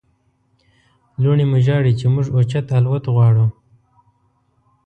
[1.21, 3.45] لوڼې مو ژاړي چې موږ اوچت الوت غواړو.